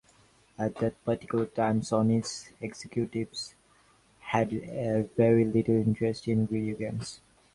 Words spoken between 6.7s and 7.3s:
games.